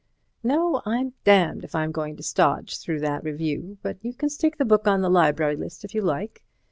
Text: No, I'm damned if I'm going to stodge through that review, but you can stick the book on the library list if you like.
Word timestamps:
No, 0.41 0.81
I'm 0.83 1.13
damned 1.25 1.63
if 1.63 1.75
I'm 1.75 1.91
going 1.91 2.15
to 2.15 2.23
stodge 2.23 2.79
through 2.79 3.01
that 3.01 3.23
review, 3.23 3.77
but 3.83 4.03
you 4.03 4.15
can 4.15 4.29
stick 4.29 4.57
the 4.57 4.65
book 4.65 4.87
on 4.87 5.01
the 5.01 5.11
library 5.11 5.55
list 5.57 5.85
if 5.85 5.93
you 5.93 6.01
like. 6.01 6.41